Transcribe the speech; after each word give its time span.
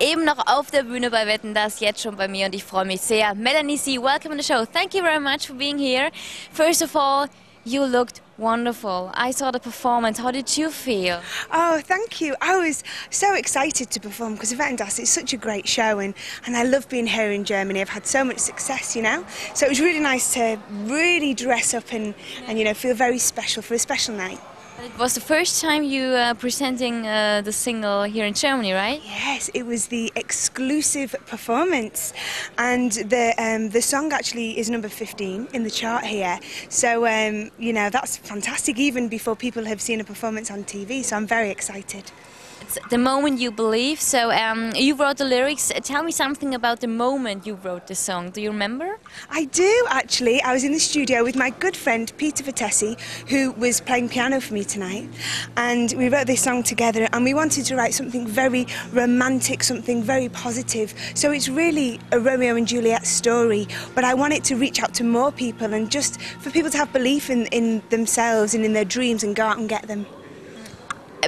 eben 0.00 0.24
noch 0.24 0.46
auf 0.46 0.70
der 0.70 0.84
Bühne 0.84 1.10
bei 1.10 1.26
Wetten, 1.26 1.54
dass 1.54 1.80
jetzt 1.80 2.02
schon 2.02 2.16
bei 2.16 2.28
mir 2.28 2.46
und 2.46 2.54
ich 2.54 2.64
freue 2.64 2.84
mich 2.84 3.00
sehr. 3.00 3.34
Melanie 3.34 3.76
C, 3.76 3.98
welcome 3.98 4.36
to 4.36 4.42
the 4.42 4.46
show. 4.46 4.64
Thank 4.64 4.94
you 4.94 5.02
very 5.02 5.20
much 5.20 5.46
for 5.46 5.56
being 5.56 5.78
here. 5.78 6.10
First 6.52 6.82
of 6.82 6.94
all, 6.94 7.28
you 7.64 7.84
looked 7.84 8.20
wonderful. 8.38 9.10
I 9.14 9.32
saw 9.32 9.50
the 9.50 9.58
performance. 9.58 10.18
How 10.18 10.30
did 10.30 10.56
you 10.56 10.70
feel? 10.70 11.20
Oh, 11.52 11.80
thank 11.82 12.20
you. 12.20 12.36
I 12.40 12.56
was 12.56 12.84
so 13.10 13.34
excited 13.34 13.90
to 13.90 14.00
perform 14.00 14.34
because 14.34 14.54
Wetten 14.54 14.76
Dass 14.76 14.98
is 14.98 15.10
such 15.10 15.32
a 15.32 15.36
great 15.36 15.66
show 15.66 15.98
and, 15.98 16.14
and 16.46 16.56
I 16.56 16.62
love 16.62 16.88
being 16.88 17.06
here 17.06 17.32
in 17.32 17.44
Germany. 17.44 17.80
I've 17.80 17.88
had 17.88 18.06
so 18.06 18.24
much 18.24 18.38
success, 18.38 18.94
you 18.94 19.02
know. 19.02 19.24
So 19.54 19.66
it 19.66 19.70
was 19.70 19.80
really 19.80 20.00
nice 20.00 20.34
to 20.34 20.58
really 20.84 21.34
dress 21.34 21.74
up 21.74 21.92
and, 21.92 22.14
and 22.46 22.58
you 22.58 22.64
know, 22.64 22.74
feel 22.74 22.94
very 22.94 23.18
special 23.18 23.62
for 23.62 23.74
a 23.74 23.78
special 23.78 24.14
night. 24.14 24.38
It 24.80 24.96
was 24.96 25.14
the 25.14 25.20
first 25.20 25.60
time 25.60 25.82
you 25.82 26.04
uh, 26.04 26.34
presenting 26.34 27.04
uh, 27.04 27.40
the 27.44 27.52
single 27.52 28.04
here 28.04 28.24
in 28.24 28.34
Germany, 28.34 28.72
right? 28.72 29.02
Yes, 29.04 29.50
it 29.52 29.66
was 29.66 29.88
the 29.88 30.12
exclusive 30.14 31.16
performance, 31.26 32.12
and 32.58 32.92
the 32.92 33.34
um, 33.38 33.70
the 33.70 33.82
song 33.82 34.12
actually 34.12 34.56
is 34.56 34.70
number 34.70 34.88
15 34.88 35.48
in 35.52 35.64
the 35.64 35.70
chart 35.70 36.04
here. 36.04 36.38
So 36.68 37.06
um, 37.06 37.50
you 37.58 37.72
know 37.72 37.90
that's 37.90 38.18
fantastic, 38.18 38.78
even 38.78 39.08
before 39.08 39.34
people 39.34 39.64
have 39.64 39.80
seen 39.80 40.00
a 40.00 40.04
performance 40.04 40.48
on 40.48 40.62
TV. 40.62 41.02
So 41.02 41.16
I'm 41.16 41.26
very 41.26 41.50
excited. 41.50 42.12
It's 42.60 42.78
the 42.90 42.98
moment 42.98 43.40
you 43.40 43.50
believe. 43.50 44.00
So 44.00 44.30
um, 44.30 44.72
you 44.74 44.94
wrote 44.94 45.18
the 45.18 45.24
lyrics. 45.24 45.72
Tell 45.82 46.02
me 46.02 46.12
something 46.12 46.54
about 46.54 46.80
the 46.80 46.88
moment 46.88 47.46
you 47.46 47.54
wrote 47.54 47.86
the 47.86 47.94
song. 47.94 48.30
Do 48.30 48.40
you 48.40 48.50
remember? 48.50 48.98
I 49.30 49.44
do 49.44 49.86
actually. 49.88 50.42
I 50.42 50.52
was 50.52 50.64
in 50.64 50.72
the 50.72 50.80
studio 50.80 51.24
with 51.24 51.36
my 51.36 51.50
good 51.50 51.76
friend 51.76 52.12
Peter 52.16 52.44
Vettese, 52.44 52.98
who 53.28 53.52
was 53.52 53.80
playing 53.80 54.08
piano 54.08 54.40
for 54.40 54.54
me 54.54 54.64
tonight, 54.64 55.08
and 55.56 55.92
we 55.96 56.08
wrote 56.08 56.26
this 56.26 56.42
song 56.42 56.62
together. 56.62 57.08
And 57.12 57.24
we 57.24 57.34
wanted 57.34 57.64
to 57.66 57.76
write 57.76 57.94
something 57.94 58.26
very 58.26 58.66
romantic, 58.92 59.62
something 59.62 60.02
very 60.02 60.28
positive. 60.28 60.94
So 61.14 61.30
it's 61.30 61.48
really 61.48 62.00
a 62.12 62.20
Romeo 62.20 62.56
and 62.56 62.66
Juliet 62.66 63.06
story, 63.06 63.66
but 63.94 64.04
I 64.04 64.14
want 64.14 64.34
it 64.34 64.44
to 64.44 64.56
reach 64.56 64.82
out 64.82 64.94
to 64.94 65.04
more 65.04 65.32
people 65.32 65.72
and 65.74 65.90
just 65.90 66.20
for 66.20 66.50
people 66.50 66.70
to 66.70 66.76
have 66.78 66.92
belief 66.92 67.30
in, 67.30 67.46
in 67.46 67.82
themselves 67.90 68.54
and 68.54 68.64
in 68.64 68.72
their 68.72 68.84
dreams 68.84 69.22
and 69.24 69.34
go 69.34 69.44
out 69.44 69.58
and 69.58 69.68
get 69.68 69.86
them. 69.86 70.06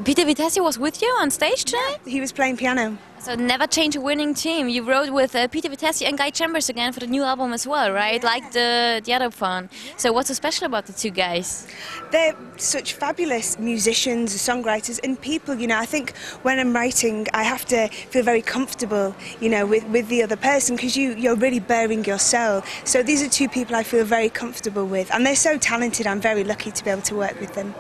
Peter 0.05 0.25
Vettese 0.25 0.63
was 0.63 0.79
with 0.79 1.03
you 1.03 1.09
on 1.21 1.31
stage 1.31 1.65
tonight? 1.65 1.99
He 2.07 2.21
was 2.21 2.33
playing 2.33 2.57
piano. 2.57 2.97
So 3.21 3.35
never 3.35 3.67
change 3.67 3.97
a 3.97 4.01
winning 4.01 4.33
team. 4.33 4.71
You 4.71 4.83
wrote 4.83 5.11
with 5.11 5.37
uh, 5.37 5.47
Peter 5.49 5.69
Vettese 5.69 6.09
and 6.09 6.17
Guy 6.17 6.31
Chambers 6.31 6.71
again 6.71 6.91
for 6.95 7.01
the 7.01 7.07
new 7.07 7.23
album 7.23 7.53
as 7.53 7.67
well, 7.67 7.93
right? 7.93 8.23
Yeah. 8.23 8.27
Like 8.33 8.53
the 8.53 9.03
the 9.05 9.13
other 9.13 9.29
one. 9.29 9.69
So 9.99 10.11
what's 10.11 10.29
so 10.29 10.35
special 10.35 10.65
about 10.65 10.87
the 10.87 10.95
two 10.95 11.11
guys? 11.11 11.67
They're 12.13 12.35
such 12.57 12.95
fabulous 12.95 13.59
musicians, 13.59 14.35
songwriters, 14.35 15.01
and 15.05 15.21
people. 15.21 15.55
You 15.55 15.67
know, 15.67 15.79
I 15.79 15.85
think 15.85 16.17
when 16.45 16.59
I'm 16.59 16.73
writing, 16.73 17.27
I 17.35 17.43
have 17.43 17.67
to 17.67 17.89
feel 18.13 18.25
very 18.25 18.43
comfortable, 18.57 19.15
you 19.39 19.51
know, 19.51 19.67
with, 19.67 19.85
with 19.89 20.09
the 20.09 20.23
other 20.23 20.37
person 20.37 20.77
because 20.77 20.97
you 20.97 21.15
you're 21.23 21.37
really 21.37 21.61
bearing 21.61 22.07
your 22.07 22.19
soul. 22.19 22.63
So 22.85 23.03
these 23.03 23.23
are 23.23 23.29
two 23.29 23.51
people 23.51 23.77
I 23.77 23.83
feel 23.83 24.07
very 24.07 24.31
comfortable 24.31 24.87
with, 24.87 25.13
and 25.13 25.27
they're 25.27 25.45
so 25.51 25.59
talented. 25.59 26.07
I'm 26.07 26.23
very 26.23 26.45
lucky 26.53 26.71
to 26.71 26.85
be 26.85 26.89
able 26.89 27.03
to 27.03 27.17
work 27.17 27.39
with 27.39 27.53
them. 27.53 27.75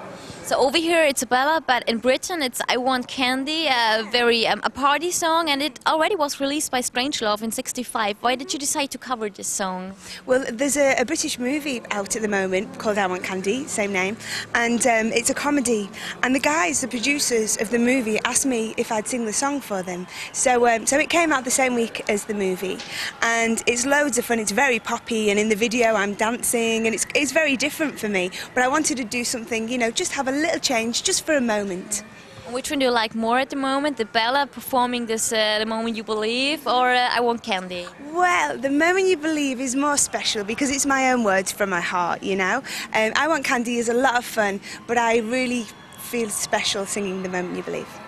So 0.50 0.58
over 0.58 0.78
here 0.78 1.04
it's 1.04 1.22
Bella, 1.22 1.62
but 1.64 1.88
in 1.88 1.98
Britain 1.98 2.42
it's 2.42 2.60
"I 2.69 2.77
Want 2.77 3.06
Candy," 3.06 3.69
a 3.69 4.02
very 4.10 4.48
um, 4.48 4.60
a 4.64 4.72
party 4.84 5.12
song, 5.12 5.29
and 5.30 5.62
it 5.62 5.78
already 5.86 6.16
was 6.16 6.40
released 6.40 6.70
by 6.72 6.80
Strangelove 6.80 7.42
in 7.42 7.52
'65. 7.52 8.16
Why 8.20 8.34
did 8.34 8.52
you 8.52 8.58
decide 8.58 8.90
to 8.90 8.98
cover 8.98 9.30
this 9.30 9.46
song? 9.46 9.94
Well, 10.26 10.44
there's 10.50 10.76
a, 10.76 10.96
a 10.96 11.04
British 11.04 11.38
movie 11.38 11.82
out 11.92 12.16
at 12.16 12.22
the 12.22 12.28
moment 12.28 12.78
called 12.78 12.98
I 12.98 13.06
Want 13.06 13.22
Candy, 13.22 13.66
same 13.66 13.92
name, 13.92 14.16
and 14.54 14.84
um, 14.86 15.12
it's 15.12 15.30
a 15.30 15.34
comedy. 15.34 15.88
And 16.22 16.34
the 16.34 16.40
guys, 16.40 16.80
the 16.80 16.88
producers 16.88 17.56
of 17.60 17.70
the 17.70 17.78
movie, 17.78 18.18
asked 18.24 18.44
me 18.44 18.74
if 18.76 18.90
I'd 18.90 19.06
sing 19.06 19.24
the 19.24 19.32
song 19.32 19.60
for 19.60 19.82
them. 19.82 20.06
So, 20.32 20.66
um, 20.66 20.84
so 20.84 20.98
it 20.98 21.10
came 21.10 21.32
out 21.32 21.44
the 21.44 21.50
same 21.50 21.74
week 21.74 22.02
as 22.08 22.24
the 22.24 22.34
movie, 22.34 22.78
and 23.22 23.62
it's 23.66 23.86
loads 23.86 24.18
of 24.18 24.24
fun. 24.24 24.40
It's 24.40 24.52
very 24.52 24.80
poppy, 24.80 25.30
and 25.30 25.38
in 25.38 25.48
the 25.48 25.56
video 25.56 25.94
I'm 25.94 26.14
dancing, 26.14 26.86
and 26.86 26.94
it's 26.94 27.06
it's 27.14 27.32
very 27.32 27.56
different 27.56 27.98
for 28.00 28.08
me. 28.08 28.30
But 28.54 28.64
I 28.64 28.68
wanted 28.68 28.96
to 28.96 29.04
do 29.04 29.22
something, 29.24 29.69
you 29.69 29.78
know, 29.78 29.90
just 29.90 30.12
have 30.12 30.26
a 30.26 30.32
little 30.32 30.60
change, 30.60 31.04
just 31.04 31.24
for 31.24 31.36
a 31.36 31.40
moment. 31.40 32.02
Which 32.50 32.69
one 32.69 32.81
do 32.81 32.87
you 32.87 32.91
like 32.91 33.15
more 33.15 33.38
at 33.38 33.50
the 33.50 33.56
moment? 33.56 33.97
The 33.97 34.05
Bella 34.05 34.44
performing 34.44 35.06
this 35.06 35.33
uh, 35.33 35.61
"The 35.61 35.66
Moment 35.66 35.94
You 35.97 36.03
Believe" 36.03 36.66
or 36.66 36.91
uh, 36.91 37.16
"I 37.16 37.21
Want 37.21 37.44
Candy"? 37.44 37.87
Well, 38.12 38.59
the 38.59 38.71
moment 38.71 39.06
you 39.06 39.16
believe 39.16 39.61
is 39.61 39.77
more 39.77 39.97
special 39.97 40.43
because 40.43 40.69
it's 40.69 40.84
my 40.84 41.12
own 41.12 41.22
words 41.22 41.53
from 41.53 41.71
my 41.71 41.81
heart, 41.81 42.25
you 42.25 42.34
know. 42.34 42.56
Um, 42.93 43.12
I 43.15 43.28
Want 43.28 43.44
Candy 43.44 43.78
is 43.78 43.88
a 43.88 43.94
lot 43.94 44.16
of 44.16 44.25
fun, 44.25 44.61
but 44.88 44.99
I 44.99 45.19
really 45.19 45.65
feel 45.99 46.28
special 46.28 46.87
singing 46.87 47.22
the 47.22 47.28
moment 47.28 47.56
you 47.56 47.62
believe. 47.62 48.00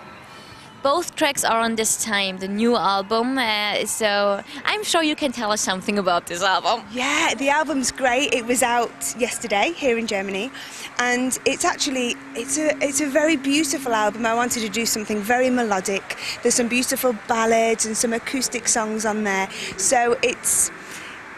Both 0.83 1.15
tracks 1.15 1.45
are 1.45 1.61
on 1.61 1.75
this 1.75 2.03
time, 2.03 2.39
the 2.39 2.47
new 2.49 2.75
album. 2.75 3.37
Uh, 3.37 3.85
so 3.85 4.43
I'm 4.65 4.83
sure 4.83 5.01
you 5.01 5.15
can 5.15 5.31
tell 5.31 5.49
us 5.53 5.61
something 5.61 5.97
about 5.97 6.27
this 6.27 6.43
album. 6.43 6.85
Yeah, 6.91 7.33
the 7.35 7.49
album's 7.49 7.89
great. 7.89 8.33
It 8.33 8.45
was 8.45 8.61
out 8.61 9.15
yesterday 9.17 9.71
here 9.77 9.97
in 9.97 10.07
Germany, 10.07 10.51
and 10.99 11.39
it's 11.45 11.63
actually 11.63 12.17
it's 12.35 12.57
a 12.57 12.77
it's 12.83 12.99
a 12.99 13.07
very 13.07 13.37
beautiful 13.37 13.93
album. 13.93 14.25
I 14.25 14.33
wanted 14.33 14.59
to 14.59 14.69
do 14.69 14.85
something 14.85 15.21
very 15.21 15.49
melodic. 15.49 16.17
There's 16.41 16.55
some 16.55 16.67
beautiful 16.67 17.15
ballads 17.29 17.85
and 17.85 17.95
some 17.95 18.11
acoustic 18.11 18.67
songs 18.67 19.05
on 19.05 19.23
there. 19.23 19.49
So 19.77 20.17
it's 20.21 20.69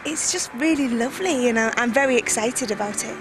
it's 0.06 0.32
just 0.32 0.52
really 0.56 0.90
lovely, 0.90 1.50
and 1.50 1.60
I'm 1.60 1.94
very 1.94 2.18
excited 2.18 2.72
about 2.72 3.06
it. 3.06 3.16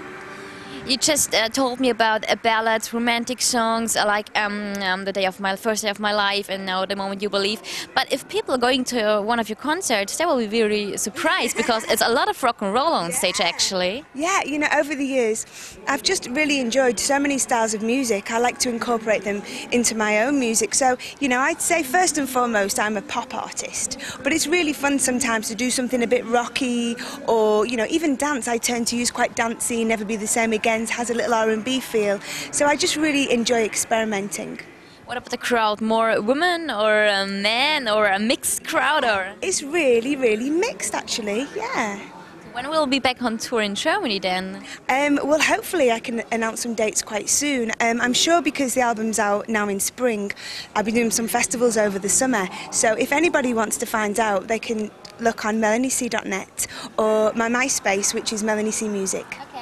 You 0.87 0.97
just 0.97 1.33
uh, 1.33 1.49
told 1.49 1.79
me 1.79 1.89
about 1.89 2.31
a 2.31 2.37
ballad, 2.37 2.87
romantic 2.93 3.41
songs 3.41 3.95
uh, 3.95 4.05
like 4.05 4.29
um, 4.37 4.73
um, 4.83 5.03
"The 5.03 5.11
Day 5.11 5.25
of 5.25 5.39
My 5.39 5.55
First 5.55 5.81
Day 5.81 5.89
of 5.89 5.99
My 5.99 6.13
Life" 6.13 6.47
and 6.47 6.63
now 6.63 6.85
"The 6.85 6.95
Moment 6.95 7.23
You 7.23 7.29
Believe." 7.29 7.59
But 7.95 8.13
if 8.13 8.29
people 8.29 8.53
are 8.53 8.59
going 8.59 8.83
to 8.85 9.19
one 9.19 9.39
of 9.39 9.49
your 9.49 9.55
concerts, 9.55 10.15
they 10.15 10.27
will 10.27 10.37
be 10.37 10.45
very 10.45 10.95
surprised 10.97 11.57
because 11.61 11.85
it's 11.85 12.03
a 12.03 12.09
lot 12.09 12.29
of 12.29 12.43
rock 12.43 12.61
and 12.61 12.71
roll 12.71 12.93
on 12.93 13.11
stage, 13.11 13.41
actually. 13.41 14.05
Yeah, 14.13 14.43
you 14.43 14.59
know, 14.59 14.67
over 14.75 14.93
the 14.93 15.03
years, 15.03 15.47
I've 15.87 16.03
just 16.03 16.27
really 16.29 16.59
enjoyed 16.59 16.99
so 16.99 17.17
many 17.17 17.39
styles 17.39 17.73
of 17.73 17.81
music. 17.81 18.29
I 18.29 18.37
like 18.37 18.59
to 18.59 18.69
incorporate 18.69 19.23
them 19.23 19.41
into 19.71 19.95
my 19.95 20.21
own 20.21 20.39
music. 20.39 20.75
So, 20.75 20.97
you 21.19 21.29
know, 21.29 21.39
I'd 21.39 21.61
say 21.61 21.81
first 21.81 22.19
and 22.19 22.29
foremost, 22.29 22.77
I'm 22.77 22.95
a 22.95 23.01
pop 23.01 23.33
artist. 23.33 23.97
But 24.21 24.33
it's 24.33 24.45
really 24.45 24.73
fun 24.73 24.99
sometimes 24.99 25.47
to 25.47 25.55
do 25.55 25.71
something 25.71 26.03
a 26.03 26.07
bit 26.07 26.23
rocky 26.25 26.95
or, 27.27 27.65
you 27.65 27.75
know, 27.75 27.87
even 27.89 28.15
dance. 28.17 28.47
I 28.47 28.59
tend 28.59 28.85
to 28.89 28.95
use 28.95 29.09
quite 29.09 29.35
dancey, 29.35 29.83
Never 29.83 30.05
Be 30.05 30.15
the 30.15 30.27
Same 30.27 30.53
Again, 30.53 30.74
has 30.83 31.09
a 31.09 31.13
little 31.13 31.33
R&B 31.33 31.79
feel. 31.79 32.19
So 32.51 32.65
I 32.65 32.75
just 32.75 32.95
really 32.95 33.31
enjoy 33.31 33.63
experimenting. 33.63 34.59
What 35.05 35.17
about 35.17 35.29
the 35.29 35.37
crowd? 35.37 35.81
More 35.81 36.19
women 36.19 36.71
or 36.71 37.05
a 37.05 37.25
men 37.27 37.87
or 37.87 38.07
a 38.07 38.19
mixed 38.19 38.65
crowd? 38.65 39.03
Or 39.05 39.33
It's 39.41 39.61
really, 39.61 40.15
really 40.15 40.49
mixed 40.49 40.95
actually, 40.95 41.47
yeah. 41.55 41.99
when 42.53 42.67
will 42.69 42.85
we 42.85 42.91
be 42.91 42.99
back 42.99 43.21
on 43.21 43.37
tour 43.37 43.61
in 43.61 43.75
Germany 43.75 44.17
then? 44.17 44.63
Um, 44.89 45.19
well, 45.23 45.39
hopefully, 45.39 45.91
I 45.91 45.99
can 45.99 46.23
announce 46.31 46.61
some 46.61 46.73
dates 46.73 47.01
quite 47.03 47.29
soon. 47.29 47.71
Um, 47.81 48.01
I'm 48.01 48.13
sure 48.13 48.41
because 48.41 48.73
the 48.73 48.81
album's 48.81 49.19
out 49.19 49.47
now 49.47 49.67
in 49.69 49.79
spring, 49.79 50.31
I'll 50.75 50.83
be 50.83 50.91
doing 50.91 51.11
some 51.11 51.27
festivals 51.27 51.77
over 51.77 51.99
the 51.99 52.09
summer. 52.09 52.47
So 52.71 52.93
if 52.95 53.11
anybody 53.11 53.53
wants 53.53 53.77
to 53.77 53.85
find 53.85 54.19
out, 54.19 54.47
they 54.47 54.59
can 54.59 54.89
look 55.19 55.45
on 55.45 55.59
melaniec.net 55.61 56.67
or 56.97 57.31
my 57.33 57.47
MySpace, 57.47 58.13
which 58.13 58.33
is 58.33 58.43
Melanie 58.43 58.71
C 58.71 58.89
Music. 58.89 59.25
Okay. 59.49 59.54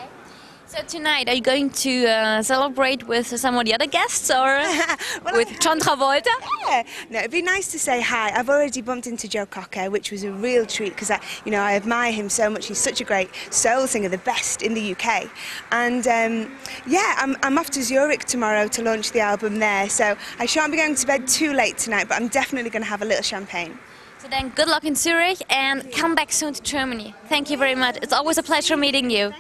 So 0.76 0.82
tonight, 0.88 1.30
are 1.30 1.36
you 1.36 1.42
going 1.42 1.70
to 1.70 2.08
uh, 2.08 2.42
celebrate 2.42 3.08
with 3.08 3.28
some 3.28 3.56
of 3.56 3.64
the 3.64 3.76
other 3.76 3.86
guests 3.86 4.32
or 4.32 4.34
Well, 5.24 5.36
with 5.36 5.60
John 5.60 5.80
Travolta? 5.80 6.32
Yeah, 6.66 6.82
no, 7.12 7.20
it'd 7.20 7.30
be 7.30 7.44
nice 7.44 7.72
to 7.74 7.78
say 7.78 8.02
hi. 8.02 8.32
I've 8.32 8.50
already 8.50 8.82
bumped 8.82 9.06
into 9.06 9.28
Joe 9.28 9.46
Cocker, 9.46 9.92
which 9.92 10.10
was 10.10 10.24
a 10.24 10.32
real 10.32 10.66
treat 10.66 10.96
because 10.96 11.12
I, 11.12 11.22
you 11.46 11.52
know, 11.52 11.62
I 11.62 11.76
admire 11.76 12.12
him 12.12 12.28
so 12.28 12.50
much. 12.50 12.66
He's 12.66 12.80
such 12.80 13.02
a 13.02 13.04
great 13.04 13.30
soul 13.52 13.86
singer, 13.86 14.10
the 14.10 14.18
best 14.18 14.64
in 14.64 14.74
the 14.74 14.96
UK. 14.96 15.30
And 15.72 16.08
um, 16.08 16.58
yeah, 16.88 17.18
I'm, 17.20 17.38
I'm 17.44 17.60
off 17.60 17.70
to 17.70 17.84
Zurich 17.84 18.26
tomorrow 18.26 18.68
to 18.70 18.82
launch 18.82 19.12
the 19.12 19.20
album 19.20 19.60
there. 19.60 19.88
So 19.90 20.18
I 20.40 20.48
shan't 20.48 20.72
be 20.72 20.80
going 20.80 20.96
to 20.96 21.06
bed 21.06 21.28
too 21.28 21.54
late 21.54 21.78
tonight, 21.78 22.08
but 22.10 22.16
I'm 22.16 22.30
definitely 22.30 22.72
going 22.72 22.82
to 22.82 22.90
have 22.90 23.04
a 23.04 23.06
little 23.06 23.22
champagne. 23.22 23.78
So 24.18 24.28
then, 24.28 24.50
good 24.50 24.70
luck 24.70 24.86
in 24.86 24.96
Zurich 24.96 25.40
and 25.52 25.92
come 25.92 26.16
back 26.16 26.32
soon 26.32 26.54
to 26.54 26.64
Germany. 26.64 27.14
Thank 27.28 27.52
you 27.52 27.58
very 27.58 27.76
much. 27.76 27.98
It's 28.02 28.14
always 28.14 28.40
a 28.40 28.44
pleasure 28.44 28.76
meeting 28.76 29.12
you. 29.12 29.34